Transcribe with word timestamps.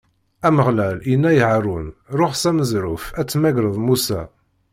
Ameɣlal 0.47 0.97
inna 1.13 1.29
i 1.37 1.39
Haṛun: 1.47 1.87
Ṛuḥ 2.19 2.33
s 2.35 2.43
aneẓruf 2.49 3.03
ad 3.19 3.27
temmagreḍ 3.27 3.75
Musa. 3.85 4.21